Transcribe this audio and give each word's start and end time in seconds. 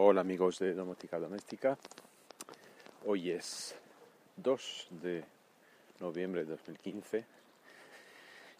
Hola 0.00 0.20
amigos 0.20 0.60
de 0.60 0.74
Domótica 0.74 1.18
Doméstica. 1.18 1.76
Hoy 3.04 3.32
es 3.32 3.74
2 4.36 4.86
de 5.02 5.24
noviembre 5.98 6.44
de 6.44 6.52
2015 6.52 7.24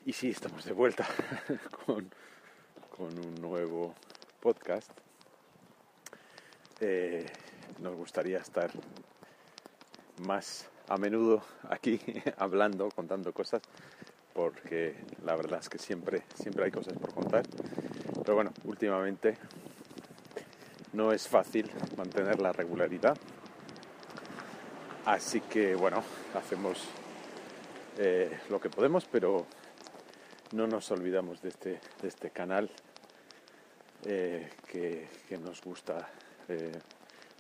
y 0.05 0.13
sí, 0.15 0.31
estamos 0.31 0.65
de 0.65 0.73
vuelta 0.73 1.07
con, 1.87 2.11
un 2.99 3.35
nuevo 3.41 3.95
podcast. 4.41 4.91
Eh, 6.81 7.25
nos 7.79 7.95
gustaría 7.95 8.39
estar 8.39 8.73
más 10.27 10.69
a 10.89 10.97
menudo 10.97 11.45
aquí 11.69 12.01
hablando, 12.37 12.89
contando 12.89 13.33
cosas, 13.33 13.63
porque 14.35 14.97
la 15.25 15.37
verdad 15.37 15.61
es 15.61 15.69
que 15.69 15.79
siempre, 15.79 16.25
siempre 16.35 16.65
hay 16.65 16.73
cosas 16.73 16.99
por 16.99 17.15
contar. 17.15 17.45
Pero 18.25 18.35
bueno, 18.35 18.53
últimamente 18.65 19.37
no 20.93 21.13
es 21.13 21.29
fácil 21.29 21.71
mantener 21.97 22.41
la 22.41 22.53
regularidad. 22.53 23.17
Así 25.05 25.41
que 25.41 25.75
bueno, 25.75 26.03
hacemos 26.35 26.85
eh, 27.97 28.39
lo 28.51 28.61
que 28.61 28.71
podemos, 28.71 29.07
pero 29.07 29.47
no 30.53 30.67
nos 30.67 30.91
olvidamos 30.91 31.41
de 31.43 31.49
este, 31.49 31.81
de 32.03 32.09
este 32.09 32.31
canal 32.31 32.71
eh, 34.05 34.51
que, 34.67 35.09
nos 35.43 35.63
gusta 35.63 36.09
eh, 36.49 36.73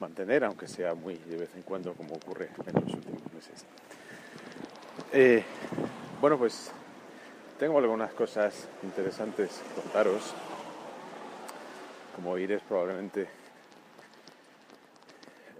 mantener, 0.01 0.45
aunque 0.45 0.66
sea 0.66 0.95
muy 0.95 1.16
de 1.16 1.37
vez 1.37 1.51
en 1.55 1.62
cuando 1.62 1.95
como 1.95 2.15
ocurre 2.15 2.51
en 2.66 2.74
los 2.74 2.95
últimos 2.95 3.23
meses. 3.33 3.65
bueno, 6.21 6.38
pues 6.38 6.71
tengo 7.59 7.79
algunas 7.79 8.12
cosas 8.12 8.68
interesantes 8.83 9.60
contaros. 9.74 10.35
Como 12.19 12.33
oiréis 12.33 12.63
probablemente 12.63 13.29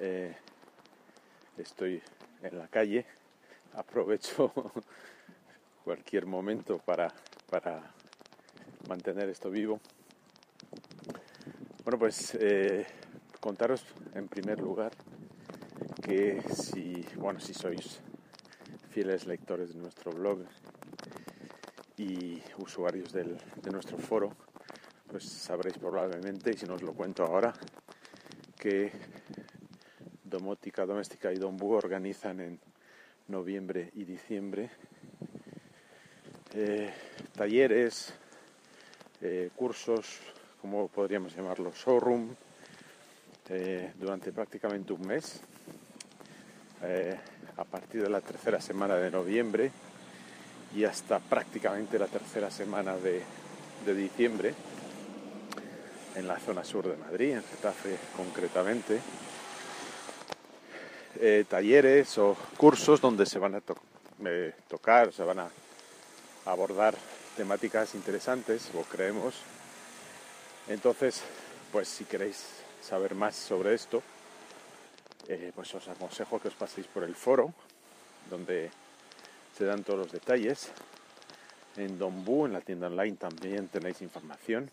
eh, 0.01 0.35
estoy 1.57 2.03
en 2.43 2.59
la 2.59 2.67
calle, 2.67 3.07
aprovecho 3.75 4.53
cualquier 5.85 6.27
momento 6.27 6.79
para, 6.79 7.15
para 7.49 7.95
mantener 8.89 9.29
esto 9.29 9.51
vivo. 9.51 9.79
Bueno, 11.85 11.97
pues 11.97 12.37
eh, 12.41 12.85
contaros 13.39 13.85
en 14.17 14.27
primer 14.27 14.59
lugar 14.59 14.91
que 16.03 16.43
si, 16.53 17.07
bueno, 17.15 17.39
si 17.39 17.55
sois 17.55 18.01
fieles 18.91 19.29
lectores 19.29 19.75
de 19.75 19.81
nuestro 19.81 20.11
blog 20.11 20.41
y 21.97 22.43
usuarios 22.59 23.13
de 23.13 23.71
nuestro 23.71 23.97
foro, 23.97 24.33
pues 25.11 25.25
sabréis 25.25 25.79
probablemente, 25.79 26.51
y 26.51 26.57
si 26.57 26.67
no 26.67 26.75
os 26.75 26.83
lo 26.83 26.93
cuento 26.93 27.25
ahora, 27.25 27.53
que 28.59 28.93
Domótica 30.25 30.85
Doméstica 30.85 31.33
y 31.33 31.37
Dombu 31.37 31.73
organizan 31.73 32.41
en 32.41 32.61
noviembre 33.29 33.91
y 33.95 34.05
diciembre 34.05 34.71
eh, 36.55 36.93
talleres, 37.35 38.13
eh, 39.21 39.51
cursos, 39.57 40.19
como 40.61 40.89
podríamos 40.89 41.35
llamarlo, 41.35 41.73
showroom, 41.73 42.35
eh, 43.49 43.93
durante 43.99 44.33
prácticamente 44.33 44.93
un 44.93 45.07
mes, 45.07 45.41
a 47.57 47.65
partir 47.65 48.03
de 48.03 48.09
la 48.09 48.21
tercera 48.21 48.61
semana 48.61 48.95
de 48.95 49.11
noviembre 49.11 49.73
y 50.77 50.85
hasta 50.85 51.19
prácticamente 51.19 51.99
la 51.99 52.07
tercera 52.07 52.53
semana 52.53 52.95
de 52.97 53.25
diciembre 53.95 54.55
en 56.19 56.27
la 56.27 56.39
zona 56.39 56.65
sur 56.65 56.89
de 56.89 56.97
Madrid, 56.97 57.33
en 57.35 57.45
Getafe 57.45 57.97
concretamente. 58.17 59.01
Eh, 61.21 61.45
talleres 61.49 62.19
o 62.19 62.37
cursos 62.57 63.01
donde 63.01 63.25
se 63.25 63.39
van 63.39 63.55
a 63.55 63.63
eh, 64.27 64.53
tocar, 64.69 65.13
se 65.13 65.23
van 65.23 65.39
a 65.39 65.49
abordar 66.45 66.95
temáticas 67.37 67.95
interesantes, 67.95 68.69
o 68.75 68.83
creemos. 68.83 69.35
Entonces, 70.69 71.23
pues 71.71 71.87
si 71.87 72.05
queréis 72.05 72.45
saber 72.83 73.15
más 73.15 73.37
sobre 73.37 73.75
esto, 73.75 74.03
eh, 75.29 75.53
pues 75.55 75.73
os 75.75 75.87
aconsejo 75.87 76.41
que 76.41 76.49
os 76.49 76.55
paséis 76.55 76.87
por 76.89 77.05
el 77.05 77.15
foro, 77.15 77.55
donde 78.29 78.71
se 79.57 79.65
dan 79.65 79.85
todos 79.85 80.01
los 80.01 80.13
detalles. 80.13 80.69
En 81.77 81.97
Donbu, 81.97 82.47
en 82.47 82.55
la 82.55 82.61
tienda 82.61 82.89
online, 82.89 83.17
también 83.17 83.69
tenéis 83.69 84.03
información. 84.03 84.69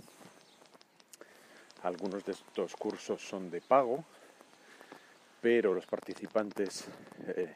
Algunos 1.85 2.25
de 2.25 2.31
estos 2.31 2.75
cursos 2.75 3.22
son 3.22 3.51
de 3.51 3.62
pago, 3.62 4.03
pero 5.40 5.72
los 5.72 5.85
participantes 5.85 6.85
eh, 7.28 7.53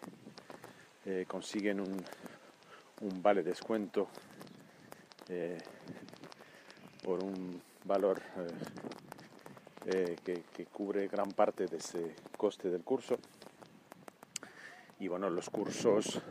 eh, 1.07 1.25
consiguen 1.27 1.79
un, 1.79 2.05
vale 3.23 3.41
descuento 3.41 4.07
eh, 5.29 5.57
por 7.03 7.23
un 7.23 7.59
valor 7.85 8.21
que, 10.23 10.67
cubre 10.71 11.07
gran 11.07 11.31
parte 11.31 11.65
de 11.65 11.77
ese 11.77 12.15
coste 12.37 12.69
del 12.69 12.83
curso. 12.83 13.17
Y 14.99 15.07
bueno, 15.07 15.31
los 15.31 15.49
cursos 15.49 16.21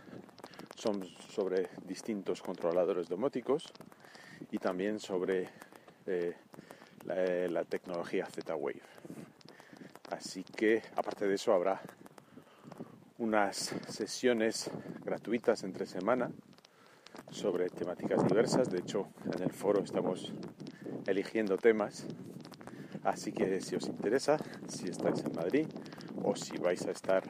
son 0.77 1.05
sobre 1.31 1.71
distintos 1.85 2.43
controladores 2.43 3.09
domóticos 3.09 3.73
y 4.53 4.59
también 4.59 5.01
sobre 5.01 5.49
la, 7.05 7.15
la 7.49 7.65
tecnología 7.65 8.27
Z-Wave. 8.27 8.83
Así 10.11 10.43
que, 10.43 10.83
aparte 10.97 11.27
de 11.27 11.35
eso, 11.35 11.53
habrá 11.53 11.81
unas 13.19 13.75
sesiones 13.89 14.71
gratuitas 15.05 15.65
entre 15.65 15.87
semana 15.87 16.31
sobre 17.31 17.69
temáticas 17.69 18.27
diversas. 18.27 18.71
De 18.71 18.79
hecho, 18.79 19.09
en 19.35 19.43
el 19.43 19.53
foro 19.53 19.83
estamos 19.83 20.33
eligiendo 21.07 21.57
temas. 21.57 22.07
Así 23.05 23.33
que 23.33 23.61
si 23.61 23.77
os 23.77 23.87
interesa, 23.87 24.39
si 24.69 24.89
estáis 24.89 25.21
en 25.25 25.33
Madrid 25.35 25.67
o 26.23 26.35
si 26.37 26.57
vais 26.59 26.85
a 26.87 26.91
estar 26.91 27.23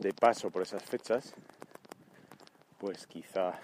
de 0.00 0.12
paso 0.12 0.50
por 0.50 0.62
esas 0.62 0.82
fechas, 0.82 1.34
pues 2.78 3.06
quizá, 3.06 3.58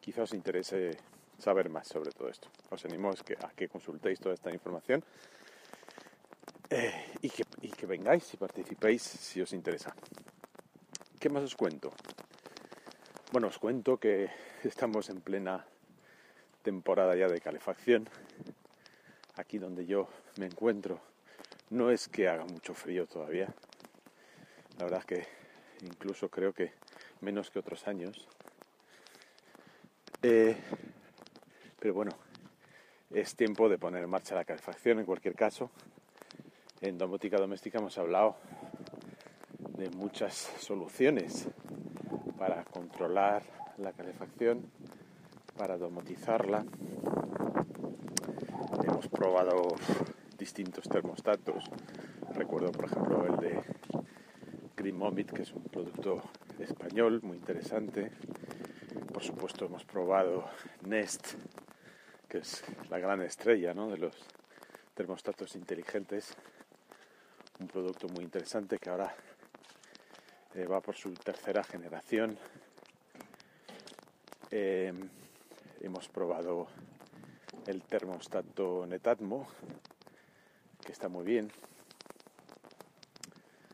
quizá 0.00 0.22
os 0.22 0.34
interese 0.34 0.98
saber 1.38 1.68
más 1.68 1.88
sobre 1.88 2.10
todo 2.12 2.28
esto. 2.28 2.48
Os 2.70 2.84
animo 2.84 3.10
a 3.10 3.50
que 3.50 3.68
consultéis 3.68 4.20
toda 4.20 4.34
esta 4.34 4.52
información 4.52 5.04
eh, 6.70 6.92
y, 7.22 7.30
que, 7.30 7.44
y 7.62 7.68
que 7.70 7.86
vengáis 7.86 8.32
y 8.34 8.36
participéis 8.36 9.02
si 9.02 9.40
os 9.40 9.52
interesa. 9.52 9.94
¿Qué 11.20 11.28
más 11.28 11.42
os 11.42 11.54
cuento? 11.54 11.92
Bueno, 13.32 13.48
os 13.48 13.58
cuento 13.58 13.98
que 13.98 14.30
estamos 14.64 15.10
en 15.10 15.20
plena 15.20 15.66
temporada 16.62 17.14
ya 17.14 17.28
de 17.28 17.40
calefacción. 17.40 18.08
Aquí 19.36 19.58
donde 19.58 19.86
yo 19.86 20.08
me 20.38 20.46
encuentro 20.46 21.00
no 21.70 21.90
es 21.90 22.08
que 22.08 22.28
haga 22.28 22.44
mucho 22.44 22.74
frío 22.74 23.06
todavía. 23.06 23.52
La 24.78 24.84
verdad 24.84 25.00
es 25.00 25.06
que 25.06 25.26
incluso 25.82 26.28
creo 26.28 26.52
que 26.52 26.72
menos 27.20 27.50
que 27.50 27.58
otros 27.58 27.86
años. 27.86 28.26
Eh, 30.22 30.56
pero 31.86 31.94
bueno, 31.94 32.16
es 33.10 33.36
tiempo 33.36 33.68
de 33.68 33.78
poner 33.78 34.02
en 34.02 34.10
marcha 34.10 34.34
la 34.34 34.44
calefacción 34.44 34.98
en 34.98 35.06
cualquier 35.06 35.36
caso. 35.36 35.70
En 36.80 36.98
domótica 36.98 37.36
doméstica 37.36 37.78
hemos 37.78 37.96
hablado 37.96 38.34
de 39.78 39.88
muchas 39.90 40.34
soluciones 40.58 41.46
para 42.40 42.64
controlar 42.64 43.44
la 43.78 43.92
calefacción, 43.92 44.68
para 45.56 45.78
domotizarla. 45.78 46.64
Hemos 48.82 49.06
probado 49.06 49.76
distintos 50.36 50.88
termostatos. 50.88 51.70
Recuerdo, 52.34 52.72
por 52.72 52.86
ejemplo, 52.86 53.26
el 53.26 53.36
de 53.36 53.60
Greenmomit, 54.76 55.30
que 55.30 55.42
es 55.42 55.52
un 55.52 55.62
producto 55.62 56.20
español 56.58 57.20
muy 57.22 57.36
interesante. 57.36 58.10
Por 59.16 59.22
supuesto, 59.22 59.64
hemos 59.64 59.84
probado 59.84 60.44
Nest, 60.82 61.36
es 62.38 62.64
la 62.90 62.98
gran 62.98 63.22
estrella 63.22 63.72
de 63.74 63.98
los 63.98 64.16
termostatos 64.94 65.54
inteligentes 65.56 66.36
un 67.58 67.68
producto 67.68 68.08
muy 68.08 68.24
interesante 68.24 68.78
que 68.78 68.90
ahora 68.90 69.14
eh, 70.54 70.66
va 70.66 70.80
por 70.80 70.94
su 70.94 71.12
tercera 71.14 71.64
generación. 71.64 72.38
Eh, 74.50 74.92
hemos 75.80 76.08
probado 76.08 76.68
el 77.66 77.82
termostato 77.82 78.86
Netatmo, 78.86 79.48
que 80.84 80.92
está 80.92 81.08
muy 81.08 81.24
bien. 81.24 81.50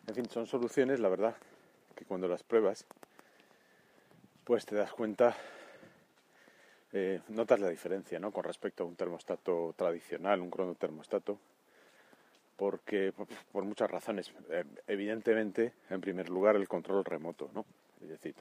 En 0.06 0.14
fin, 0.14 0.28
son 0.28 0.46
soluciones, 0.46 1.00
la 1.00 1.08
verdad, 1.08 1.34
que 1.96 2.04
cuando 2.04 2.28
las 2.28 2.44
pruebas, 2.44 2.86
pues 4.44 4.64
te 4.64 4.76
das 4.76 4.92
cuenta, 4.92 5.36
eh, 6.94 7.20
notas 7.28 7.58
la 7.58 7.70
diferencia, 7.70 8.18
¿no? 8.18 8.30
Con 8.30 8.44
respecto 8.44 8.84
a 8.84 8.86
un 8.86 8.96
termostato 8.96 9.74
tradicional, 9.76 10.42
un 10.42 10.50
cronotermostato 10.50 11.38
porque 12.56 13.12
por, 13.50 13.64
muchas 13.64 13.90
razones. 13.90 14.30
Eh, 14.50 14.64
evidentemente, 14.86 15.72
en 15.88 16.02
primer 16.02 16.28
lugar, 16.28 16.56
el 16.56 16.68
control 16.68 17.04
remoto, 17.04 17.50
¿no? 17.54 17.64
Es 18.02 18.08
decir, 18.08 18.34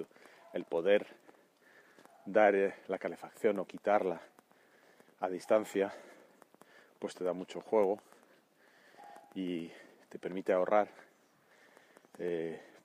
el 0.51 0.65
poder 0.65 1.07
dar 2.25 2.53
eh, 2.55 2.75
la 2.87 2.97
calefacción 2.97 3.57
o 3.59 3.65
quitarla 3.65 4.21
a 5.21 5.29
distancia, 5.29 5.93
pues 6.99 7.15
te 7.15 7.23
da 7.23 7.31
mucho 7.31 7.61
juego 7.61 7.99
y 9.33 9.71
te 10.09 10.19
permite 10.19 10.51
ahorrar 10.51 10.89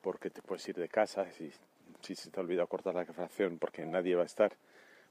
porque 0.00 0.30
te 0.30 0.40
puedes 0.40 0.66
ir 0.68 0.76
de 0.76 0.88
casa 0.88 1.30
si, 1.32 1.52
si 2.00 2.14
se 2.14 2.30
te 2.30 2.40
ha 2.40 2.42
olvidado 2.42 2.68
cortar 2.68 2.94
la 2.94 3.04
calefacción 3.04 3.58
porque 3.58 3.84
nadie 3.84 4.14
va 4.14 4.22
a 4.22 4.26
estar, 4.26 4.56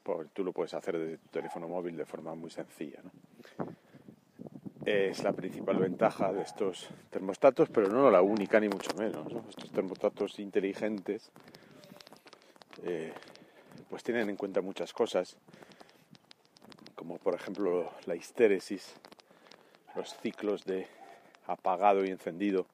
pues 0.06 0.30
tú 0.34 0.44
lo 0.44 0.54
puedes 0.54 0.72
hacer 0.76 1.00
desde 1.00 1.18
tu 1.18 1.30
teléfono 1.30 1.68
móvil 1.68 1.98
de 1.98 2.06
forma 2.06 2.36
muy 2.36 2.52
sencilla. 2.52 3.00
Es 4.86 5.24
la 5.24 5.34
principal 5.34 5.80
ventaja 5.80 6.32
de 6.32 6.44
estos 6.44 6.90
termostatos, 7.10 7.70
pero 7.70 7.88
no 7.88 8.12
la 8.12 8.22
única 8.22 8.60
ni 8.60 8.70
mucho 8.70 8.96
menos. 9.00 9.26
Estos 9.50 9.72
termostatos 9.72 10.38
inteligentes 10.38 11.32
eh, 12.84 13.12
pues 13.90 14.04
tienen 14.04 14.30
en 14.30 14.36
cuenta 14.36 14.62
muchas 14.62 14.94
cosas, 14.94 15.38
como 16.94 17.18
por 17.18 17.34
ejemplo 17.34 17.92
la 18.06 18.16
histéresis, 18.16 18.94
los 19.96 20.16
ciclos 20.18 20.66
de 20.66 20.86
apagado 21.48 22.06
y 22.06 22.10
encendido 22.10 22.68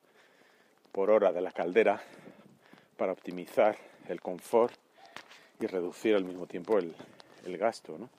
por 0.92 1.10
hora 1.10 1.32
de 1.32 1.40
la 1.40 1.54
caldera 1.54 2.02
para 2.98 3.14
optimizar 3.14 3.78
el 4.10 4.20
confort 4.20 4.76
y 5.62 5.68
reducir 5.68 6.16
al 6.16 6.26
mismo 6.26 6.48
tiempo 6.48 6.78
el, 6.78 6.94
gasto. 7.58 7.98
¿no? 7.98 8.10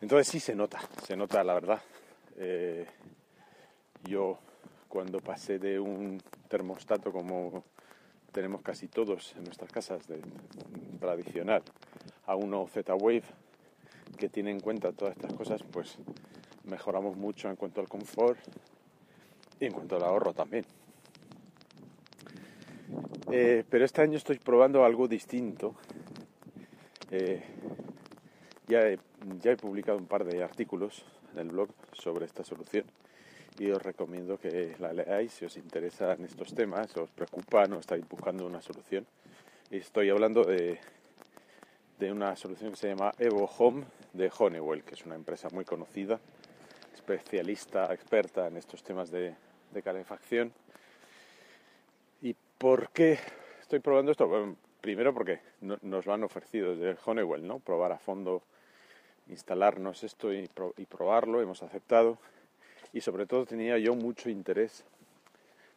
Entonces 0.00 0.28
sí 0.28 0.40
se 0.40 0.54
nota, 0.54 0.80
se 1.06 1.16
nota 1.16 1.42
la 1.44 1.54
verdad. 1.54 1.82
Eh, 2.36 2.86
yo 4.04 4.38
cuando 4.88 5.20
pasé 5.20 5.58
de 5.58 5.78
un 5.78 6.20
termostato 6.48 7.12
como 7.12 7.64
tenemos 8.32 8.62
casi 8.62 8.88
todos 8.88 9.34
en 9.36 9.44
nuestras 9.44 9.70
casas 9.70 10.06
de 10.08 10.20
tradicional 11.00 11.62
a 12.26 12.36
uno 12.36 12.66
Z-Wave 12.66 13.22
que 14.18 14.28
tiene 14.28 14.50
en 14.50 14.60
cuenta 14.60 14.92
todas 14.92 15.16
estas 15.16 15.32
cosas, 15.34 15.62
pues 15.62 15.98
mejoramos 16.64 17.16
mucho 17.16 17.48
en 17.48 17.56
cuanto 17.56 17.80
al 17.80 17.88
confort 17.88 18.38
y 19.60 19.66
en 19.66 19.72
cuanto 19.72 19.96
al 19.96 20.02
ahorro 20.04 20.32
también. 20.32 20.64
Eh, 23.30 23.64
pero 23.68 23.84
este 23.84 24.02
año 24.02 24.16
estoy 24.16 24.38
probando 24.38 24.84
algo 24.84 25.08
distinto. 25.08 25.74
Eh, 27.16 27.40
ya, 28.66 28.80
he, 28.88 28.98
ya 29.40 29.52
he 29.52 29.56
publicado 29.56 29.96
un 29.96 30.06
par 30.06 30.24
de 30.24 30.42
artículos 30.42 31.04
en 31.32 31.38
el 31.38 31.48
blog 31.50 31.68
sobre 31.92 32.26
esta 32.26 32.42
solución 32.42 32.86
y 33.56 33.70
os 33.70 33.80
recomiendo 33.80 34.36
que 34.36 34.74
la 34.80 34.92
leáis 34.92 35.32
si 35.32 35.44
os 35.44 35.56
interesan 35.56 36.24
estos 36.24 36.52
temas, 36.52 36.96
os 36.96 37.10
preocupan 37.10 37.72
o 37.72 37.78
estáis 37.78 38.02
buscando 38.08 38.44
una 38.44 38.60
solución. 38.60 39.06
Estoy 39.70 40.10
hablando 40.10 40.42
de, 40.42 40.80
de 42.00 42.10
una 42.10 42.34
solución 42.34 42.72
que 42.72 42.78
se 42.78 42.88
llama 42.88 43.12
Evo 43.20 43.48
Home 43.58 43.84
de 44.12 44.28
Honeywell, 44.36 44.82
que 44.82 44.94
es 44.94 45.06
una 45.06 45.14
empresa 45.14 45.48
muy 45.50 45.64
conocida, 45.64 46.18
especialista, 46.94 47.94
experta 47.94 48.48
en 48.48 48.56
estos 48.56 48.82
temas 48.82 49.12
de, 49.12 49.36
de 49.70 49.82
calefacción. 49.82 50.52
¿Y 52.22 52.34
por 52.58 52.88
qué 52.88 53.20
estoy 53.60 53.78
probando 53.78 54.10
esto? 54.10 54.26
Bueno, 54.26 54.56
primero 54.84 55.14
porque 55.14 55.40
nos 55.60 56.04
lo 56.04 56.12
han 56.12 56.24
ofrecido 56.24 56.76
desde 56.76 57.00
Honeywell, 57.06 57.46
¿no? 57.46 57.58
Probar 57.58 57.90
a 57.92 57.98
fondo, 57.98 58.42
instalarnos 59.28 60.04
esto 60.04 60.30
y, 60.30 60.46
probarlo, 60.86 61.40
hemos 61.40 61.62
aceptado 61.62 62.18
y 62.92 63.00
sobre 63.00 63.24
todo 63.24 63.46
tenía 63.46 63.78
yo 63.78 63.94
mucho 63.94 64.28
interés 64.28 64.84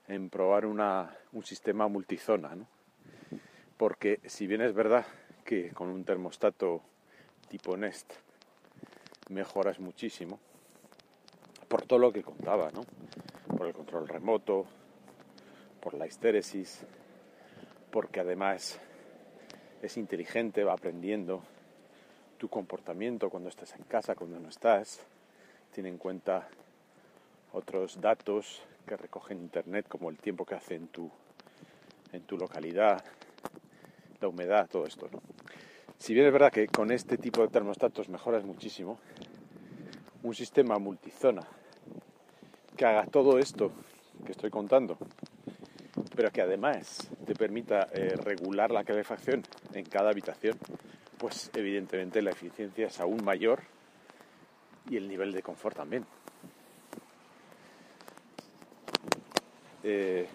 en 0.10 0.30
probar 0.30 0.66
una, 0.66 1.16
un 1.32 1.46
sistema 1.46 1.88
multizona, 1.88 2.54
¿no? 2.54 2.68
porque 3.78 4.20
si 4.26 4.46
bien 4.46 4.60
es 4.60 4.74
verdad 4.74 5.06
que 5.46 5.70
con 5.70 5.88
un 5.88 6.04
termostato 6.04 6.82
tipo 7.48 7.78
Nest 7.78 8.12
mejoras 9.30 9.80
muchísimo, 9.80 10.38
por 11.70 11.84
todo 11.84 12.00
lo 12.00 12.12
que 12.12 12.24
contaba, 12.24 12.72
¿no? 12.72 12.82
por 13.58 13.68
el 13.68 13.74
control 13.74 14.06
remoto, 14.10 14.66
por 15.80 15.94
la 15.94 16.08
histéresis, 16.08 16.86
porque 17.90 18.20
además 18.20 18.82
es 19.82 19.98
inteligente, 19.98 20.64
va 20.64 20.74
aprendiendo 20.74 21.44
tu 22.38 22.50
comportamiento 22.50 23.30
cuando 23.30 23.50
estás 23.50 23.74
en 23.76 23.84
casa, 23.84 24.16
cuando 24.16 24.40
no 24.40 24.50
estás, 24.50 25.00
tiene 25.74 25.90
en 25.90 25.98
cuenta 25.98 26.48
otros 27.54 28.00
datos 28.02 28.62
que 28.86 28.98
recogen 28.98 29.40
internet 29.40 29.88
como 29.88 30.10
el 30.10 30.18
tiempo 30.18 30.46
que 30.46 30.56
hace 30.56 30.76
en 30.76 30.88
tu 30.88 31.10
en 32.14 32.22
tu 32.22 32.38
localidad 32.38 33.04
la 34.22 34.28
humedad 34.28 34.68
todo 34.70 34.86
esto 34.86 35.10
si 35.98 36.14
bien 36.14 36.28
es 36.28 36.34
verdad 36.34 36.52
que 36.52 36.68
con 36.68 36.92
este 36.92 37.18
tipo 37.18 37.42
de 37.42 37.50
termostatos 37.50 38.10
mejoras 38.10 38.44
muchísimo 38.44 39.00
un 40.24 40.34
sistema 40.34 40.80
multizona 40.80 41.42
que 42.76 42.86
haga 42.86 43.06
todo 43.08 43.40
esto 43.40 43.72
que 44.26 44.32
estoy 44.32 44.50
contando 44.50 44.98
pero 46.16 46.32
que 46.32 46.42
además 46.42 47.10
te 47.26 47.36
permita 47.36 47.90
eh, 47.94 48.16
regular 48.24 48.72
la 48.72 48.84
calefacción 48.84 49.44
en 49.78 49.86
cada 49.86 50.12
habitación 50.12 50.58
pues 51.18 51.50
evidentemente 51.56 52.22
la 52.22 52.32
eficiencia 52.32 52.88
es 52.88 53.00
aún 53.00 53.24
mayor 53.24 53.62
y 54.90 54.98
el 54.98 55.08
nivel 55.08 55.32
de 55.32 55.42
confort 55.42 55.76
también 55.76 56.06
Eh, 59.90 60.28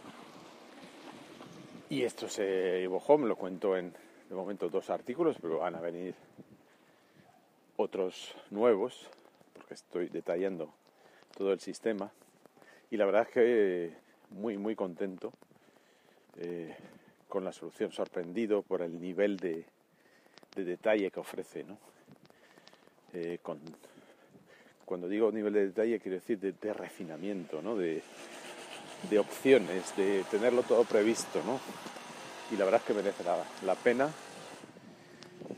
y 1.91 2.05
esto 2.05 2.27
se 2.27 2.83
Evo 2.83 2.97
Home, 3.07 3.29
lo 3.29 3.37
cuento 3.37 3.77
en 3.77 3.93
de 4.31 4.35
momento 4.35 4.71
dos 4.71 4.89
artículos, 4.89 5.37
pero 5.43 5.59
van 5.59 5.75
a 5.75 5.81
venir 5.83 6.15
otros 7.77 8.35
nuevos, 8.51 9.11
porque 9.53 9.75
estoy 9.75 10.09
detallando 10.09 10.73
todo 11.37 11.53
el 11.53 11.61
sistema. 11.61 12.11
Y 12.91 12.97
la 12.97 13.05
verdad 13.05 13.27
es 13.29 13.29
que 13.29 13.95
muy, 14.31 14.57
muy 14.57 14.75
contento 14.75 15.35
eh, 16.39 16.75
con 17.33 17.47
la 17.47 17.53
solución, 17.53 17.91
sorprendido 17.93 18.61
por 18.61 18.83
el 18.83 19.01
nivel 19.01 19.39
de, 19.39 19.65
detalle 20.55 21.11
que 21.11 21.19
ofrece. 21.19 21.65
¿no? 21.65 21.79
Eh, 23.15 23.39
cuando 24.85 25.09
digo 25.09 25.33
nivel 25.33 25.55
de 25.55 25.67
detalle, 25.69 25.99
quiero 25.99 26.17
decir 26.17 26.39
de, 26.39 26.53
de 26.53 26.75
refinamiento, 26.75 27.63
¿no? 27.63 27.75
de, 27.75 28.03
de 29.09 29.19
opciones, 29.19 29.97
de 29.97 30.27
tenerlo 30.31 30.63
todo 30.63 30.85
previsto, 30.85 31.43
¿no? 31.47 31.59
Y 32.55 32.59
la 32.59 32.67
verdad 32.67 32.83
es 32.83 32.87
que 32.87 32.93
merece 32.93 33.25
la, 33.65 33.75
pena. 33.77 34.11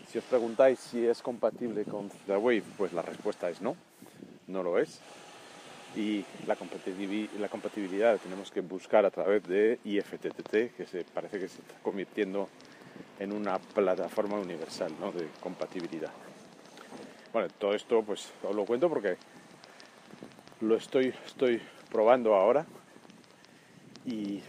Si 0.06 0.18
os 0.18 0.24
preguntáis 0.26 0.78
si 0.78 1.04
es 1.04 1.22
compatible 1.22 1.84
con 1.86 2.08
The 2.08 2.36
Wave, 2.36 2.62
pues 2.78 2.92
la 2.92 3.02
respuesta 3.02 3.50
es 3.50 3.60
no, 3.60 3.74
no 4.46 4.62
lo 4.62 4.78
es. 4.78 5.00
Y 5.96 6.24
la, 6.46 6.56
compatibilidad 6.56 8.12
la 8.12 8.18
tenemos 8.18 8.50
que 8.50 8.60
buscar 8.60 9.04
a 9.04 9.10
través 9.10 9.44
de 9.44 9.78
IFTTT, 9.84 10.76
que 10.76 10.86
se 10.86 11.04
parece 11.04 11.38
que 11.38 11.48
se 11.48 11.60
está 11.60 11.74
convirtiendo 11.82 12.48
en 13.20 13.32
una 13.32 13.58
plataforma 13.58 14.38
universal 14.38 14.92
de 15.14 15.28
compatibilidad. 15.40 16.10
Bueno, 17.32 17.48
todo 17.58 17.74
esto 17.74 18.02
pues 18.02 18.32
os 18.42 18.54
lo 18.54 18.64
cuento 18.64 18.88
porque 18.88 19.16
lo 20.60 20.76
estoy, 20.76 21.14
estoy 21.26 21.60
probando 21.90 22.34
ahora 22.34 22.66
y 24.04 24.42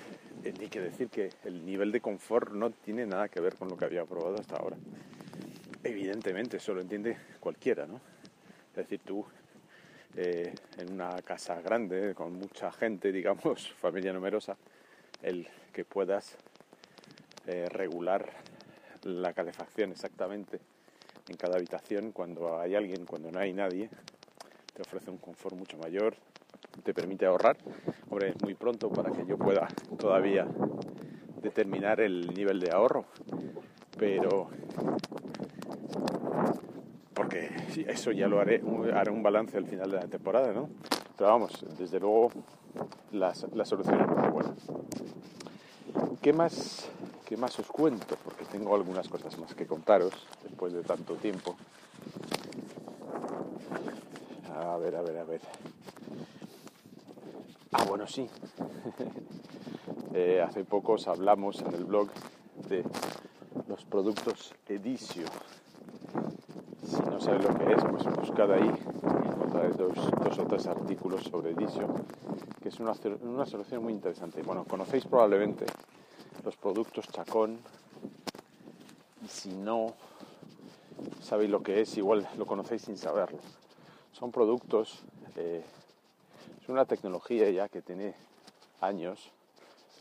hay 0.45 0.69
que 0.69 0.81
decir 0.81 1.09
que 1.09 1.29
el 1.43 1.65
nivel 1.65 1.91
de 1.91 2.01
confort 2.01 2.51
no 2.51 2.71
tiene 2.71 3.05
nada 3.05 3.29
que 3.29 3.39
ver 3.39 3.55
con 3.55 3.69
lo 3.69 3.77
que 3.77 3.85
había 3.85 4.05
probado 4.05 4.35
hasta 4.39 4.57
ahora. 4.57 4.77
Evidentemente, 5.83 6.57
eso 6.57 6.73
lo 6.73 6.81
entiende 6.81 7.17
cualquiera, 7.39 7.85
¿no? 7.85 7.99
Es 8.71 8.75
decir, 8.75 8.99
tú 9.03 9.25
eh, 10.17 10.53
en 10.77 10.93
una 10.93 11.21
casa 11.21 11.61
grande, 11.61 12.13
con 12.15 12.33
mucha 12.33 12.71
gente, 12.71 13.11
digamos, 13.11 13.73
familia 13.79 14.13
numerosa, 14.13 14.55
el 15.21 15.47
que 15.73 15.83
puedas 15.83 16.37
eh, 17.47 17.67
regular 17.69 18.29
la 19.03 19.33
calefacción 19.33 19.91
exactamente 19.91 20.59
en 21.27 21.37
cada 21.37 21.57
habitación 21.57 22.11
cuando 22.11 22.59
hay 22.59 22.75
alguien, 22.75 23.05
cuando 23.05 23.31
no 23.31 23.39
hay 23.39 23.53
nadie, 23.53 23.89
te 24.73 24.81
ofrece 24.81 25.09
un 25.09 25.17
confort 25.17 25.55
mucho 25.55 25.77
mayor, 25.77 26.15
te 26.83 26.93
permite 26.93 27.25
ahorrar. 27.25 27.57
Hombre, 28.09 28.29
es 28.29 28.41
muy 28.41 28.53
pronto 28.53 28.89
para 28.91 29.11
que 29.11 29.25
yo 29.25 29.37
pueda 29.37 29.67
todavía 29.97 30.47
determinar 31.41 32.01
el 32.01 32.33
nivel 32.33 32.59
de 32.59 32.71
ahorro, 32.71 33.05
pero 33.97 34.49
eso 37.87 38.11
ya 38.11 38.27
lo 38.27 38.39
haré, 38.39 38.61
haré 38.93 39.11
un 39.11 39.23
balance 39.23 39.57
al 39.57 39.65
final 39.65 39.91
de 39.91 39.97
la 39.97 40.07
temporada, 40.07 40.53
¿no? 40.53 40.69
Pero 41.17 41.29
vamos, 41.29 41.65
desde 41.77 41.99
luego 41.99 42.31
la, 43.11 43.33
la 43.53 43.65
solución 43.65 44.01
es 44.01 44.07
muy 44.07 44.29
buena. 44.29 44.55
¿Qué 46.21 46.33
más, 46.33 46.89
¿Qué 47.25 47.37
más 47.37 47.57
os 47.59 47.67
cuento? 47.67 48.17
Porque 48.23 48.45
tengo 48.45 48.75
algunas 48.75 49.07
cosas 49.09 49.37
más 49.39 49.55
que 49.55 49.65
contaros 49.65 50.13
después 50.43 50.73
de 50.73 50.83
tanto 50.83 51.15
tiempo. 51.15 51.55
A 54.55 54.77
ver, 54.77 54.95
a 54.95 55.01
ver, 55.01 55.17
a 55.17 55.23
ver. 55.23 55.41
Bueno, 57.87 58.07
sí. 58.07 58.29
Eh, 60.17 60.41
hace 60.41 60.63
pocos 60.63 61.09
hablamos 61.09 61.61
en 61.61 61.73
el 61.73 61.83
blog 61.83 62.07
de 62.69 62.85
los 63.67 63.83
productos 63.83 64.53
Edicio. 64.69 65.25
Sabes 67.25 67.43
lo 67.43 67.57
que 67.57 67.73
es, 67.73 67.83
pues 67.83 68.15
buscad 68.17 68.51
ahí 68.51 68.69
y 68.69 69.27
encontraréis 69.27 69.75
dos, 69.77 70.37
o 70.37 70.45
tres 70.45 70.67
artículos 70.67 71.23
sobre 71.23 71.53
Edicio, 71.53 71.87
que 72.61 72.69
es 72.69 72.79
una, 72.79 72.93
una 73.23 73.47
solución 73.47 73.81
muy 73.81 73.93
interesante. 73.93 74.43
Bueno, 74.43 74.63
conocéis 74.63 75.07
probablemente 75.07 75.65
los 76.43 76.55
productos 76.55 77.07
Chacón 77.07 77.57
y 79.23 79.27
si 79.27 79.49
no 79.49 79.95
sabéis 81.19 81.49
lo 81.49 81.63
que 81.63 81.81
es, 81.81 81.97
igual 81.97 82.27
lo 82.37 82.45
conocéis 82.45 82.83
sin 82.83 82.95
saberlo. 82.95 83.39
Son 84.11 84.31
productos, 84.31 85.01
eh, 85.35 85.65
es 86.61 86.69
una 86.69 86.85
tecnología 86.85 87.49
ya 87.49 87.69
que 87.69 87.81
tiene 87.81 88.13
años, 88.81 89.31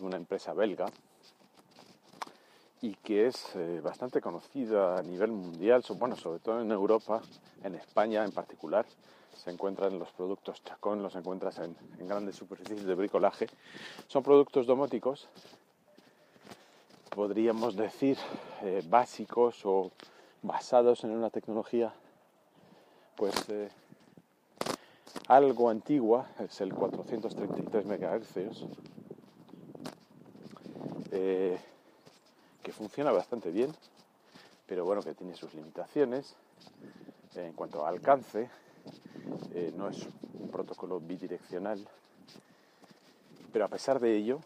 una 0.01 0.19
empresa 0.19 0.53
belga, 0.53 0.89
y 2.81 2.95
que 2.97 3.27
es 3.27 3.55
eh, 3.57 3.81
bastante 3.83 4.21
conocida 4.21 4.99
a 4.99 5.03
nivel 5.03 5.33
mundial, 5.33 5.83
bueno, 5.97 6.17
sobre 6.17 6.39
todo 6.41 6.61
en 6.61 6.71
Europa, 6.71 7.23
en 7.63 7.75
España 7.75 8.25
en 8.25 8.33
particular. 8.33 8.85
Se 9.35 9.51
encuentran 9.51 9.99
los 9.99 10.11
productos 10.13 10.63
Chacón, 10.63 11.03
los 11.03 11.17
encuentras 11.17 11.59
en, 11.59 11.77
grandes 12.07 12.37
superficies 12.37 12.85
de 12.85 12.95
bricolaje. 12.95 13.47
Son 14.07 14.23
productos 14.23 14.67
domóticos, 14.67 15.29
podríamos 17.11 17.75
decir, 17.77 18.17
eh, 18.63 18.83
básicos 18.89 19.65
o 19.65 19.91
basados 20.43 21.05
en 21.05 21.11
una 21.11 21.31
tecnología 21.31 21.93
pues 23.17 23.35
eh, 23.49 23.69
algo 25.29 25.71
antigua, 25.71 26.27
es 26.39 26.61
el 26.61 26.75
433 26.75 27.87
MHz, 27.87 28.65
que 32.65 32.73
funciona 32.73 33.13
bastante 33.13 33.53
bien, 33.53 33.73
pero 34.67 34.85
bueno, 34.85 35.03
que 35.03 35.15
tiene 35.15 35.37
sus 35.37 35.55
limitaciones 35.55 36.35
en 37.37 37.53
cuanto 37.53 37.85
a 37.85 37.91
alcance, 37.91 38.49
eh, 39.55 39.73
no 39.77 39.89
es 39.89 40.07
un 40.41 40.49
protocolo 40.51 40.99
bidireccional, 40.99 41.87
pero 43.53 43.67
a 43.67 43.69
pesar 43.69 44.01
de 44.01 44.17
ello 44.17 44.41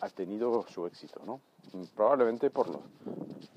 ha 0.00 0.08
tenido 0.10 0.66
su 0.68 0.86
éxito, 0.86 1.22
¿no? 1.24 1.40
Probablemente 1.94 2.50
por, 2.50 2.68
lo, 2.68 2.82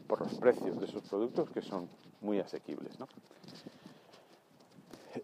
por 0.07 0.21
los 0.21 0.35
precios 0.35 0.79
de 0.79 0.87
sus 0.87 1.01
productos 1.03 1.49
que 1.49 1.61
son 1.61 1.89
muy 2.21 2.39
asequibles. 2.39 2.97
¿no? 2.99 3.07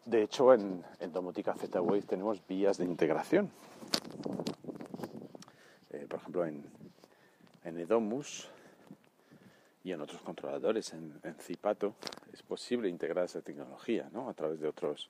De 0.05 0.23
hecho, 0.23 0.53
en, 0.53 0.83
en 0.99 1.11
Domotica 1.13 1.53
Z-Wave 1.53 2.01
tenemos 2.01 2.45
vías 2.47 2.77
de 2.77 2.85
integración. 2.85 3.49
Eh, 5.91 6.05
por 6.09 6.19
ejemplo, 6.19 6.45
en, 6.45 6.65
en, 7.63 7.79
Edomus 7.79 8.49
y 9.83 9.91
en 9.91 10.01
otros 10.01 10.21
controladores, 10.21 10.93
en, 10.93 11.19
en, 11.23 11.35
Zipato, 11.35 11.95
es 12.31 12.43
posible 12.43 12.89
integrar 12.89 13.25
esa 13.25 13.41
tecnología 13.41 14.09
¿no? 14.11 14.29
a 14.29 14.33
través 14.33 14.59
de 14.59 14.67
otros 14.67 15.09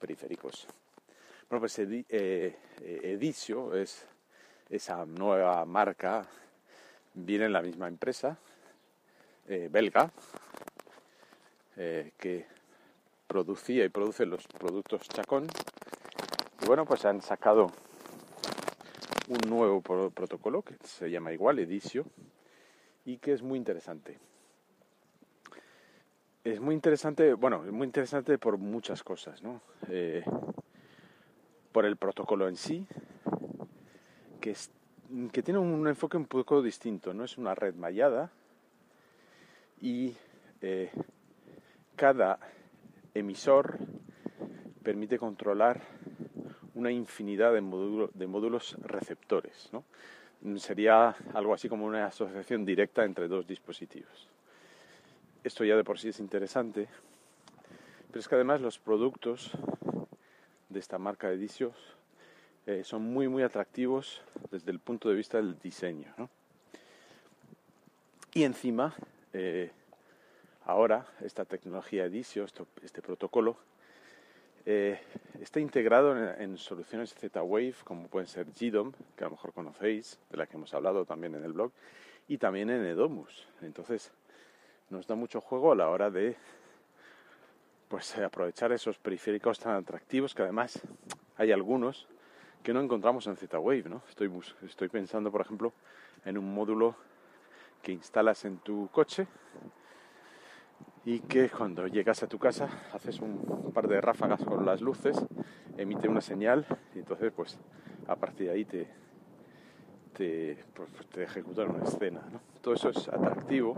periféricos. 0.00 0.66
Bueno, 1.48 1.60
pues 1.60 1.78
eh, 1.78 2.04
eh, 2.08 2.56
Edicio 2.80 3.74
es 3.74 4.06
esa 4.68 5.04
nueva 5.06 5.64
marca, 5.64 6.26
viene 7.14 7.46
en 7.46 7.52
la 7.52 7.62
misma 7.62 7.88
empresa, 7.88 8.38
eh, 9.48 9.68
belga 9.70 10.10
eh, 11.76 12.10
que 12.18 12.46
producía 13.28 13.84
y 13.84 13.88
produce 13.88 14.26
los 14.26 14.46
productos 14.48 15.08
Chacón. 15.08 15.46
Y 16.62 16.66
bueno, 16.66 16.84
pues 16.84 17.04
han 17.04 17.22
sacado 17.22 17.70
un 19.28 19.48
nuevo 19.48 19.80
protocolo 20.10 20.62
que 20.62 20.74
se 20.84 21.10
llama 21.10 21.32
igual, 21.32 21.60
Edicio, 21.60 22.06
y 23.06 23.16
que 23.18 23.32
es 23.32 23.42
muy 23.42 23.56
interesante. 23.56 24.18
Es 26.44 26.60
muy 26.60 26.74
interesante, 26.74 27.32
bueno, 27.34 27.64
es 27.64 27.72
muy 27.72 27.86
interesante 27.86 28.36
por 28.36 28.58
muchas 28.58 29.02
cosas, 29.02 29.42
¿no? 29.42 29.62
Eh, 29.88 30.22
por 31.72 31.86
el 31.86 31.96
protocolo 31.96 32.48
en 32.48 32.56
sí, 32.56 32.86
que, 34.40 34.54
que 35.32 35.42
tiene 35.42 35.58
un 35.58 35.88
enfoque 35.88 36.16
un 36.16 36.26
poco 36.26 36.62
distinto, 36.62 37.14
no 37.14 37.24
es 37.24 37.38
una 37.38 37.54
red 37.54 37.74
mallada, 37.74 38.30
y 39.80 40.14
eh, 40.62 40.90
cada 41.96 42.38
emisor 43.14 43.78
permite 44.82 45.18
controlar 45.18 45.80
una 46.74 46.90
infinidad 46.90 47.52
de, 47.52 47.60
módulos 47.60 48.76
receptores. 48.82 49.70
Sería 50.58 51.16
algo 51.34 51.54
así 51.54 51.68
como 51.68 51.86
una 51.86 52.06
asociación 52.06 52.64
directa 52.64 53.04
entre 53.04 53.26
dos 53.26 53.46
dispositivos. 53.46 54.28
Esto 55.42 55.64
ya 55.64 55.76
de 55.76 55.84
por 55.84 55.98
sí 55.98 56.08
es 56.08 56.20
interesante, 56.20 56.88
pero 58.08 58.20
es 58.20 58.28
que 58.28 58.36
además 58.36 58.60
los 58.60 58.78
productos 58.78 59.50
de 60.68 60.78
esta 60.78 60.98
marca 60.98 61.28
de 61.28 61.36
Disios 61.36 61.76
eh, 62.66 62.84
son 62.84 63.02
muy 63.02 63.28
muy 63.28 63.42
atractivos 63.42 64.22
desde 64.50 64.70
el 64.70 64.78
punto 64.78 65.08
de 65.08 65.16
vista 65.16 65.36
del 65.38 65.58
diseño. 65.58 66.14
Y 68.32 68.44
encima 68.44 68.94
eh, 69.32 69.70
ahora 70.64 71.06
esta 71.22 71.44
tecnología 71.44 72.04
Edisio, 72.04 72.44
este 72.82 73.02
protocolo, 73.02 73.56
eh, 74.68 74.98
está 75.40 75.60
integrado 75.60 76.16
en, 76.18 76.58
soluciones 76.58 77.14
Z-Wave 77.14 77.76
como 77.84 78.08
pueden 78.08 78.26
ser 78.26 78.46
GDOM, 78.46 78.92
que 79.16 79.22
a 79.22 79.28
lo 79.28 79.32
mejor 79.32 79.52
conocéis, 79.52 80.18
de 80.28 80.36
la 80.36 80.46
que 80.48 80.56
hemos 80.56 80.74
hablado 80.74 81.04
también 81.04 81.36
en 81.36 81.44
el 81.44 81.52
blog, 81.52 81.70
y 82.26 82.38
también 82.38 82.68
en 82.70 82.84
Edomus. 82.84 83.46
Entonces 83.62 84.10
nos 84.90 85.06
da 85.06 85.14
mucho 85.14 85.40
juego 85.40 85.70
a 85.70 85.76
la 85.76 85.88
hora 85.88 86.10
de 86.10 86.36
pues 87.88 88.18
aprovechar 88.18 88.72
esos 88.72 88.98
periféricos 88.98 89.60
tan 89.60 89.76
atractivos 89.76 90.34
que 90.34 90.42
además 90.42 90.80
hay 91.36 91.52
algunos 91.52 92.08
que 92.64 92.74
no 92.74 92.80
encontramos 92.80 93.28
en 93.28 93.36
Z-Wave, 93.36 93.84
¿no? 93.88 94.02
Estoy, 94.08 94.28
estoy 94.62 94.88
pensando, 94.88 95.30
por 95.30 95.42
ejemplo, 95.42 95.72
en 96.24 96.36
un 96.36 96.52
módulo 96.52 96.96
que 97.82 97.92
instalas 97.92 98.44
en 98.44 98.58
tu 98.58 98.88
coche 98.90 99.28
y 101.06 101.20
que 101.20 101.48
cuando 101.48 101.86
llegas 101.86 102.24
a 102.24 102.26
tu 102.26 102.36
casa 102.36 102.68
haces 102.92 103.20
un 103.20 103.70
par 103.72 103.86
de 103.86 104.00
ráfagas 104.00 104.44
con 104.44 104.66
las 104.66 104.80
luces, 104.80 105.16
emite 105.78 106.08
una 106.08 106.20
señal 106.20 106.66
y 106.96 106.98
entonces 106.98 107.32
pues 107.34 107.58
a 108.08 108.16
partir 108.16 108.48
de 108.48 108.52
ahí 108.52 108.64
te, 108.64 108.88
te, 110.12 110.58
pues, 110.74 110.90
te 111.12 111.22
ejecuta 111.22 111.62
una 111.62 111.84
escena. 111.84 112.22
Todo 112.60 112.74
eso 112.74 112.88
es 112.88 113.08
atractivo 113.08 113.76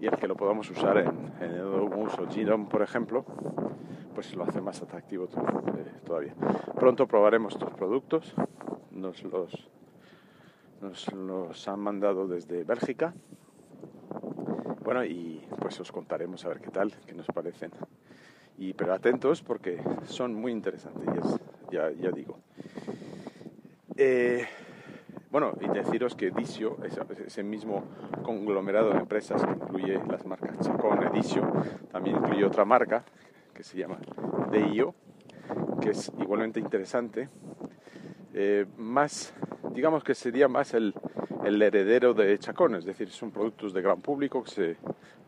y 0.00 0.06
el 0.06 0.16
que 0.16 0.26
lo 0.26 0.34
podamos 0.34 0.70
usar 0.70 0.96
en, 0.96 1.30
en 1.40 1.52
Edomus 1.52 2.14
o 2.18 2.24
GDOM, 2.24 2.70
por 2.70 2.80
ejemplo, 2.80 3.26
pues 4.14 4.34
lo 4.34 4.44
hace 4.44 4.62
más 4.62 4.80
atractivo 4.80 5.26
eh, 5.26 5.92
todavía. 6.06 6.34
Pronto 6.80 7.06
probaremos 7.06 7.52
estos 7.52 7.70
productos, 7.74 8.34
nos 8.90 9.22
los 9.24 9.68
nos 10.80 11.12
los 11.12 11.68
han 11.68 11.80
mandado 11.80 12.26
desde 12.26 12.64
Bélgica. 12.64 13.14
Bueno, 14.86 15.04
y 15.04 15.42
pues 15.60 15.80
os 15.80 15.90
contaremos 15.90 16.44
a 16.44 16.48
ver 16.48 16.60
qué 16.60 16.70
tal, 16.70 16.92
qué 17.04 17.12
nos 17.12 17.26
parecen. 17.26 17.72
Y, 18.56 18.72
pero 18.72 18.94
atentos 18.94 19.42
porque 19.42 19.82
son 20.04 20.32
muy 20.32 20.52
interesantes, 20.52 21.40
ya, 21.72 21.90
digo. 21.90 22.38
Eh, 23.96 24.46
bueno, 25.32 25.54
y 25.60 25.66
deciros 25.66 26.14
que 26.14 26.28
Edicio, 26.28 26.78
ese 27.26 27.42
mismo 27.42 27.82
conglomerado 28.22 28.90
de 28.90 28.98
empresas 28.98 29.44
que 29.44 29.50
incluye 29.50 30.00
las 30.08 30.24
marcas 30.24 30.56
Chacón, 30.60 31.02
Edicio, 31.02 31.42
también 31.90 32.18
incluye 32.18 32.44
otra 32.44 32.64
marca 32.64 33.04
que 33.52 33.64
se 33.64 33.78
llama 33.78 33.98
DIO, 34.52 34.94
que 35.80 35.90
es 35.90 36.12
igualmente 36.20 36.60
interesante. 36.60 37.28
Eh, 38.34 38.66
más 38.76 39.34
digamos 39.76 40.04
que 40.04 40.14
sería 40.14 40.46
más 40.46 40.74
el, 40.74 40.94
heredero 41.62 42.12
de 42.12 42.38
Chacón, 42.38 42.74
es 42.74 42.84
decir, 42.84 43.10
son 43.10 43.30
productos 43.30 43.72
de 43.72 43.82
gran 43.82 44.00
público 44.00 44.42
que 44.42 44.50
se 44.50 44.76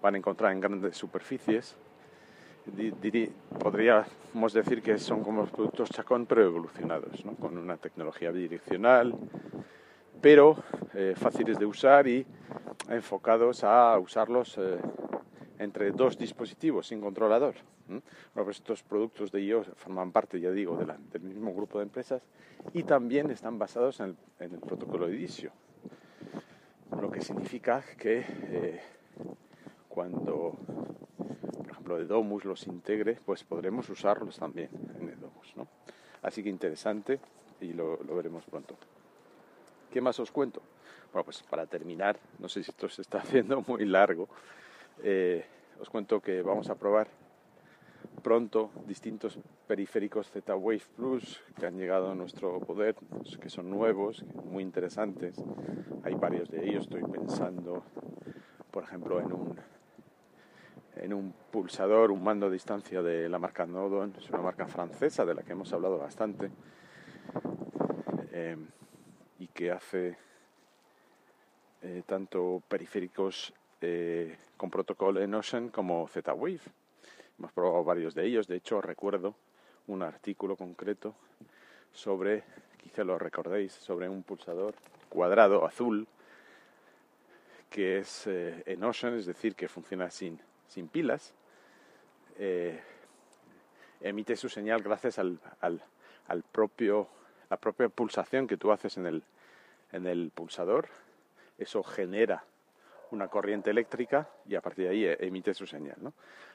van 0.02 0.14
a 0.14 0.18
encontrar 0.18 0.52
en 0.52 0.60
grandes 0.60 0.96
superficies. 0.96 1.76
podríamos 3.58 4.52
decir 4.52 4.82
que 4.82 4.98
son 4.98 5.22
como 5.22 5.42
los 5.42 5.50
productos 5.50 5.90
Chacón 5.90 6.26
pero 6.26 6.44
evolucionados, 6.44 7.22
con 7.40 7.56
una 7.56 7.76
tecnología 7.76 8.30
bidireccional, 8.30 9.14
pero 10.20 10.56
eh, 10.94 11.14
fáciles 11.16 11.58
de 11.58 11.66
usar 11.66 12.08
y 12.08 12.26
enfocados 12.88 13.64
a 13.64 13.98
usarlos 13.98 14.58
eh, 14.58 14.78
entre 15.58 15.90
dos 15.92 16.18
dispositivos 16.18 16.88
sin 16.88 17.00
controlador. 17.00 17.54
Bueno, 17.86 18.02
pues 18.34 18.58
estos 18.58 18.82
productos 18.82 19.32
de 19.32 19.40
IO 19.42 19.64
forman 19.76 20.12
parte, 20.12 20.38
ya 20.38 20.50
digo, 20.50 20.78
del 21.10 21.22
mismo 21.22 21.54
grupo 21.54 21.78
de 21.78 21.84
empresas 21.84 22.22
y 22.74 22.82
también 22.82 23.30
están 23.30 23.58
basados 23.58 24.00
en 24.00 24.16
el, 24.40 24.58
protocolo 24.58 25.06
de 25.06 25.16
lo 27.08 27.12
que 27.12 27.22
significa 27.22 27.82
que 27.96 28.18
eh, 28.18 28.80
cuando, 29.88 30.58
por 31.56 31.70
ejemplo, 31.70 31.98
Edomus 31.98 32.44
los 32.44 32.66
integre, 32.66 33.18
pues 33.24 33.44
podremos 33.44 33.88
usarlos 33.88 34.38
también 34.38 34.68
en 35.00 35.08
Edomus. 35.08 35.56
¿no? 35.56 35.66
Así 36.20 36.42
que 36.42 36.50
interesante 36.50 37.18
y 37.62 37.72
lo, 37.72 37.96
veremos 37.96 38.44
pronto. 38.44 38.76
¿Qué 39.90 40.02
más 40.02 40.20
os 40.20 40.30
cuento? 40.30 40.60
Bueno, 41.10 41.24
pues 41.24 41.42
para 41.48 41.64
terminar, 41.64 42.18
no 42.40 42.46
sé 42.46 42.62
si 42.62 42.70
esto 42.70 42.90
se 42.90 43.00
está 43.00 43.18
haciendo 43.22 43.64
muy 43.66 43.86
largo, 43.86 44.28
eh, 45.02 45.46
os 45.80 45.88
cuento 45.88 46.20
que 46.20 46.42
vamos 46.42 46.68
a 46.68 46.74
probar 46.74 47.08
pronto 48.20 48.70
distintos 48.86 49.38
periféricos 49.66 50.30
Z-Wave 50.30 50.82
Plus 50.96 51.42
que 51.58 51.66
han 51.66 51.76
llegado 51.76 52.10
a 52.10 52.14
nuestro 52.14 52.60
poder, 52.60 52.96
que 53.40 53.50
son 53.50 53.70
nuevos, 53.70 54.24
muy 54.44 54.62
interesantes. 54.62 55.36
Hay 56.04 56.14
varios 56.14 56.50
de 56.50 56.68
ellos, 56.68 56.84
estoy 56.84 57.02
pensando, 57.02 57.82
por 58.70 58.84
ejemplo, 58.84 59.20
en 59.20 59.32
un 59.32 59.58
en 61.00 61.14
un 61.14 61.32
pulsador, 61.50 62.10
un 62.10 62.22
mando 62.22 62.46
a 62.46 62.50
distancia 62.50 63.02
de 63.02 63.28
la 63.28 63.38
marca 63.38 63.66
Nodon, 63.66 64.14
es 64.18 64.28
una 64.30 64.42
marca 64.42 64.66
francesa 64.66 65.24
de 65.24 65.34
la 65.34 65.42
que 65.42 65.52
hemos 65.52 65.72
hablado 65.72 65.98
bastante 65.98 66.50
eh, 68.32 68.56
y 69.38 69.46
que 69.48 69.70
hace 69.70 70.16
eh, 71.82 72.02
tanto 72.06 72.62
periféricos 72.68 73.52
eh, 73.80 74.36
con 74.56 74.70
protocolo 74.70 75.20
en 75.20 75.34
Ocean 75.34 75.68
como 75.68 76.08
Z-Wave. 76.08 76.60
Hemos 77.38 77.52
probado 77.52 77.84
varios 77.84 78.14
de 78.14 78.26
ellos, 78.26 78.46
de 78.46 78.56
hecho 78.56 78.80
recuerdo 78.80 79.34
un 79.86 80.02
artículo 80.02 80.56
concreto 80.56 81.14
sobre, 81.92 82.42
quizá 82.76 83.04
lo 83.04 83.18
recordéis, 83.18 83.72
sobre 83.72 84.08
un 84.08 84.22
pulsador 84.22 84.74
cuadrado 85.08 85.64
azul 85.64 86.06
que 87.70 87.98
es 87.98 88.26
en 88.26 88.82
Ocean, 88.82 89.14
es 89.14 89.26
decir, 89.26 89.54
que 89.54 89.68
funciona 89.68 90.10
sin 90.10 90.40
sin 90.68 90.88
pilas, 90.88 91.34
eh, 92.38 92.80
emite 94.00 94.36
su 94.36 94.48
señal 94.48 94.82
gracias 94.82 95.18
al, 95.18 95.40
al, 95.60 96.42
propio, 96.52 97.08
la 97.50 97.56
propia 97.56 97.88
pulsación 97.88 98.46
que 98.46 98.56
tú 98.56 98.70
haces 98.70 98.96
en 98.96 99.06
el, 99.06 99.22
en 99.92 100.06
el 100.06 100.30
pulsador. 100.32 100.88
Eso 101.56 101.82
genera 101.82 102.44
una 103.10 103.28
corriente 103.28 103.70
eléctrica 103.70 104.28
y 104.46 104.54
a 104.54 104.60
partir 104.60 104.84
de 104.84 104.90
ahí 104.90 105.16
emite 105.26 105.54
su 105.54 105.66
señal. 105.66 105.96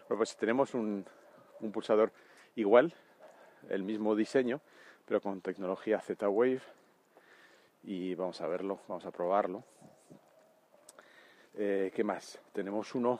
Pues 0.07 0.35
tenemos 0.35 0.73
un, 0.73 1.05
un 1.61 1.71
pulsador 1.71 2.11
igual, 2.55 2.93
el 3.69 3.83
mismo 3.83 4.15
diseño, 4.15 4.61
pero 5.05 5.21
con 5.21 5.41
tecnología 5.41 5.99
Z-Wave 5.99 6.61
y 7.83 8.15
vamos 8.15 8.39
a 8.41 8.47
verlo, 8.47 8.79
vamos 8.87 9.05
a 9.05 9.11
probarlo. 9.11 9.63
Eh, 11.55 11.91
¿Qué 11.93 12.03
más? 12.03 12.39
Tenemos 12.51 12.95
uno 12.95 13.19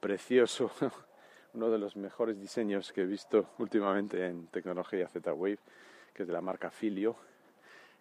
precioso, 0.00 0.70
uno 1.54 1.70
de 1.70 1.78
los 1.78 1.96
mejores 1.96 2.38
diseños 2.38 2.92
que 2.92 3.02
he 3.02 3.06
visto 3.06 3.46
últimamente 3.58 4.26
en 4.26 4.48
tecnología 4.48 5.08
Z-Wave, 5.08 5.58
que 6.12 6.22
es 6.22 6.26
de 6.26 6.32
la 6.32 6.40
marca 6.40 6.70
Filio. 6.70 7.16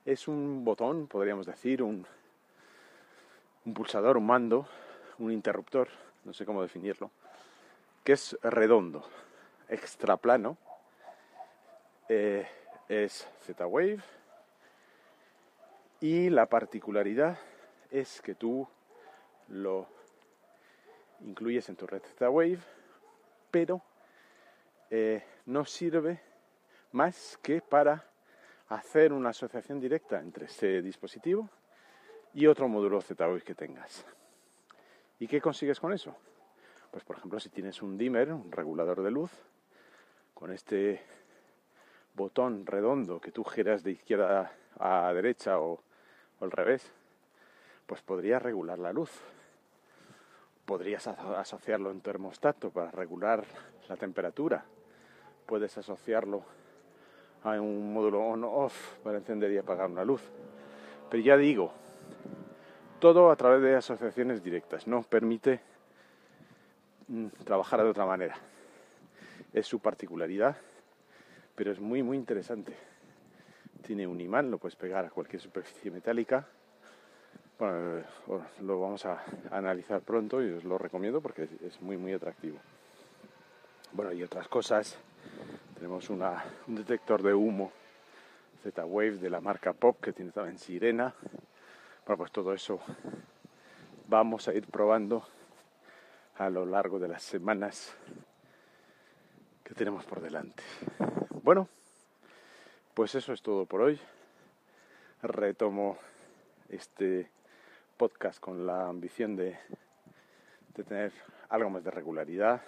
Es 0.06 0.28
un 0.28 0.66
botón, 0.66 1.08
podríamos 1.08 1.46
decir, 1.46 1.82
un, 1.82 2.06
un 3.66 3.74
pulsador, 3.74 4.18
un 4.18 4.26
mando, 4.26 4.68
un 5.20 5.32
interruptor, 5.32 5.88
no 6.26 6.34
sé 6.34 6.46
cómo 6.46 6.62
definirlo, 6.62 7.12
que 8.04 8.14
es 8.14 8.38
redondo, 8.42 9.08
extra 9.70 10.18
plano, 10.18 10.58
eh, 12.10 12.46
es 12.90 13.28
Z-Wave 13.46 14.00
y 16.02 16.30
la 16.30 16.48
particularidad 16.48 17.38
es 17.90 18.22
que 18.22 18.36
tú 18.36 18.68
lo 19.48 19.88
incluyes 21.22 21.70
en 21.70 21.78
tu 21.78 21.88
red 21.88 22.02
Z-Wave, 22.02 22.60
pero 23.50 23.82
eh, 24.90 25.24
no 25.46 25.64
sirve 25.64 26.20
más 26.92 27.40
que 27.42 27.62
para 27.62 28.06
hacer 28.68 29.14
una 29.14 29.30
asociación 29.30 29.80
directa 29.80 30.20
entre 30.20 30.46
ese 30.46 30.82
dispositivo 30.82 31.50
y 32.34 32.48
otro 32.48 32.68
módulo 32.68 33.02
Z-Wave 33.02 33.42
que 33.42 33.56
tengas. 33.56 34.06
¿Y 35.20 35.28
qué 35.28 35.40
consigues 35.40 35.80
con 35.80 35.94
eso? 35.94 36.16
Pues 36.94 37.04
por 37.04 37.18
ejemplo, 37.18 37.40
si 37.40 37.50
tienes 37.50 37.82
un 37.82 37.98
dimmer, 37.98 38.32
un 38.32 38.52
regulador 38.52 39.02
de 39.02 39.12
luz, 39.12 39.32
con 40.34 40.54
este 40.54 41.02
botón 42.14 42.66
redondo 42.66 43.20
que 43.20 43.32
tú 43.32 43.44
giras 43.44 43.84
de 43.84 43.92
izquierda 43.92 44.54
a 44.80 45.12
derecha 45.12 45.60
o, 45.60 45.82
al 46.40 46.52
revés, 46.52 46.90
pues 47.88 48.02
podrías 48.02 48.42
regular 48.42 48.80
la 48.80 48.94
luz 48.94 49.12
Podrías 50.66 51.08
asociarlo 51.08 51.92
en 51.92 52.00
termostato 52.00 52.70
para 52.70 52.90
regular 52.90 53.44
la 53.90 53.98
temperatura. 53.98 54.64
Puedes 55.46 55.78
asociarlo 55.78 56.44
a 57.44 57.60
un 57.60 57.94
módulo 57.94 58.22
on-off 58.22 58.98
para 59.04 59.18
encender 59.18 59.52
y 59.52 59.58
apagar 59.58 59.90
una 59.90 60.06
luz. 60.06 60.22
Pero 61.10 61.22
ya 61.22 61.36
digo, 61.36 61.74
todo 63.00 63.30
a 63.30 63.36
través 63.36 63.62
de 63.62 63.76
asociaciones 63.76 64.42
directas. 64.42 64.88
No 64.88 65.04
permite 65.04 65.60
mm, 67.08 67.28
trabajar 67.44 67.82
de 67.84 67.90
otra 67.90 68.06
manera. 68.06 68.36
Es 69.54 69.68
su 69.68 69.80
particularidad, 69.80 70.58
pero 71.56 71.72
es 71.72 71.80
muy, 71.80 72.04
muy 72.04 72.18
interesante. 72.18 72.76
Tiene 73.86 74.08
un 74.08 74.20
imán, 74.22 74.50
lo 74.50 74.58
puedes 74.58 74.76
pegar 74.76 75.06
a 75.06 75.10
cualquier 75.10 75.42
superficie 75.42 75.92
metálica 75.92 76.48
bueno, 77.60 78.00
eh, 78.00 78.04
lo 78.62 78.80
vamos 78.80 79.06
a 79.06 79.24
analizar 79.52 80.02
pronto 80.02 80.44
y 80.44 80.52
os 80.52 80.64
lo 80.64 80.78
recomiendo 80.78 81.22
porque 81.22 81.48
es 81.66 81.82
muy 81.82 81.98
muy 81.98 82.14
atractivo. 82.14 82.58
Bueno, 83.92 84.12
y 84.12 84.24
otras 84.24 84.48
cosas, 84.48 84.98
tenemos 85.76 86.10
un 86.10 86.24
detector 86.68 87.22
de 87.22 87.34
humo 87.34 87.72
Z-Wave 88.64 89.18
de 89.18 89.30
la 89.30 89.40
marca 89.40 89.74
Pop 89.74 90.02
que 90.02 90.14
tiene 90.14 90.32
también 90.32 90.58
sirena. 90.58 91.14
Bueno, 92.06 92.18
pues 92.18 92.32
todo 92.32 92.54
eso 92.54 92.80
vamos 94.08 94.48
a 94.48 94.54
ir 94.54 94.68
probando 94.68 95.26
a 96.38 96.50
lo 96.50 96.66
largo 96.66 97.00
de 97.00 97.08
las 97.08 97.24
semanas 97.24 97.96
que 99.64 99.74
tenemos 99.74 100.06
por 100.06 100.22
delante. 100.22 100.64
Bueno, 101.44 101.70
pues 102.94 103.16
eso 103.16 103.34
es 103.34 103.42
todo 103.42 103.66
por 103.66 103.82
hoy. 103.82 104.00
Retomo 105.22 105.98
este 106.70 107.30
podcast 107.98 108.40
con 108.40 108.66
la 108.66 108.88
ambición 108.88 109.36
de, 109.36 109.58
de 110.76 110.84
tener 110.84 111.14
algo 111.50 111.70
más 111.70 111.84
de 111.84 111.92
regularidad 111.92 112.62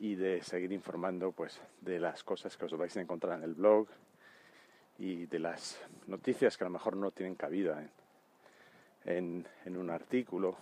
y 0.00 0.14
de 0.14 0.42
seguir 0.42 0.72
informando 0.72 1.32
pues 1.32 1.60
de 1.80 1.98
las 1.98 2.22
cosas 2.22 2.56
que 2.56 2.64
os 2.64 2.76
vais 2.76 2.96
a 2.96 3.00
encontrar 3.00 3.38
en 3.38 3.44
el 3.44 3.54
blog 3.54 3.88
y 4.98 5.26
de 5.26 5.38
las 5.38 5.80
noticias 6.06 6.56
que 6.56 6.64
a 6.64 6.66
lo 6.66 6.72
mejor 6.72 6.96
no 6.96 7.10
tienen 7.10 7.36
cabida 7.36 7.82
en, 9.04 9.46
en, 9.64 9.76
un 9.76 9.90
artículo 9.90 10.56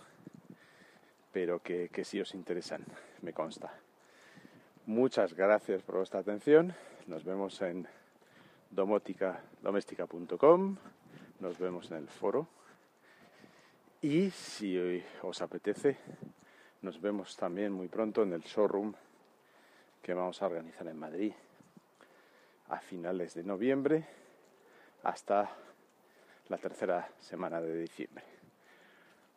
pero 1.37 1.61
que, 1.61 1.89
que 1.89 2.03
sí 2.03 2.19
os 2.19 2.33
interesan 2.33 2.83
me 3.21 3.31
consta. 3.31 3.71
Muchas 4.87 5.35
gracias 5.35 5.83
por 5.83 5.97
vuestra 5.97 6.21
atención. 6.21 6.73
Nos 7.05 7.23
vemos 7.23 7.61
en 7.61 7.87
doméstica.com 8.71 10.77
nos 11.39 11.59
vemos 11.59 11.91
en 11.91 11.97
el 11.97 12.07
foro. 12.07 12.47
Y 14.01 14.31
si 14.31 15.03
os 15.21 15.39
apetece, 15.43 15.97
nos 16.81 16.99
vemos 16.99 17.37
también 17.37 17.71
muy 17.71 17.87
pronto 17.87 18.23
en 18.23 18.33
el 18.33 18.41
showroom 18.41 18.95
que 20.01 20.15
vamos 20.15 20.41
a 20.41 20.47
organizar 20.47 20.87
en 20.87 20.97
Madrid 20.97 21.33
a 22.69 22.79
finales 22.79 23.35
de 23.35 23.43
noviembre 23.43 24.07
hasta 25.03 25.51
la 26.49 26.57
tercera 26.57 27.07
semana 27.19 27.61
de 27.61 27.79
diciembre. 27.79 28.36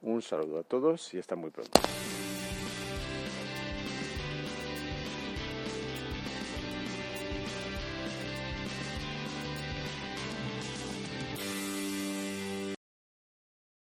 Un 0.02 0.22
saludo 0.22 0.60
a 0.60 0.62
todos 0.62 1.12
y 1.14 1.18
hasta 1.18 1.36
muy 1.36 1.50
pronto. 1.50 1.78